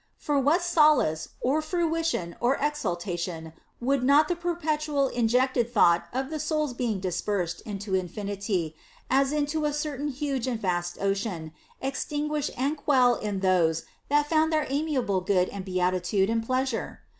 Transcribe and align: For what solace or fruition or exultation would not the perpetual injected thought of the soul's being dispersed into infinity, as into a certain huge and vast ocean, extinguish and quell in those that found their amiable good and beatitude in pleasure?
For 0.17 0.39
what 0.39 0.63
solace 0.63 1.27
or 1.41 1.61
fruition 1.61 2.35
or 2.39 2.55
exultation 2.59 3.53
would 3.79 4.03
not 4.03 4.27
the 4.29 4.35
perpetual 4.35 5.07
injected 5.09 5.71
thought 5.71 6.07
of 6.11 6.31
the 6.31 6.39
soul's 6.39 6.73
being 6.73 6.99
dispersed 6.99 7.61
into 7.67 7.93
infinity, 7.93 8.75
as 9.11 9.31
into 9.31 9.63
a 9.63 9.71
certain 9.73 10.07
huge 10.07 10.47
and 10.47 10.59
vast 10.59 10.99
ocean, 10.99 11.53
extinguish 11.81 12.49
and 12.57 12.77
quell 12.77 13.13
in 13.13 13.41
those 13.41 13.83
that 14.09 14.27
found 14.27 14.51
their 14.51 14.65
amiable 14.69 15.21
good 15.21 15.49
and 15.49 15.65
beatitude 15.65 16.31
in 16.31 16.41
pleasure? 16.41 17.01